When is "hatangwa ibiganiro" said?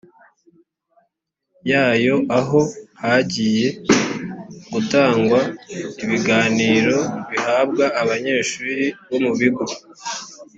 4.71-6.97